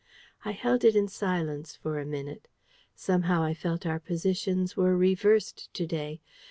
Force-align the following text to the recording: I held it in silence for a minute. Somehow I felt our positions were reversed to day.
I 0.43 0.53
held 0.53 0.83
it 0.83 0.95
in 0.95 1.07
silence 1.07 1.75
for 1.75 1.99
a 1.99 2.07
minute. 2.07 2.47
Somehow 2.95 3.43
I 3.43 3.53
felt 3.53 3.85
our 3.85 3.99
positions 3.99 4.75
were 4.75 4.97
reversed 4.97 5.71
to 5.75 5.85
day. 5.85 6.21